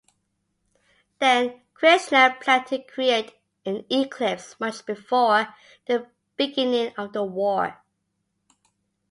[1.19, 3.35] Then, Krishna planned to create
[3.67, 5.49] an eclipse much before
[5.85, 7.79] the beginning of the war.